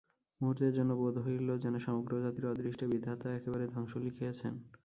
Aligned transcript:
মুহূর্তের 0.41 0.71
জন্য 0.73 0.91
বোধ 0.99 1.15
হইল, 1.25 1.49
যেন 1.63 1.75
সমগ্র 1.79 2.13
জাতির 2.23 2.49
অদৃষ্টে 2.51 2.85
বিধাতা 2.91 3.27
একেবারে 3.33 3.65
ধ্বংস 3.67 3.91
লিখিয়াছেন। 4.05 4.53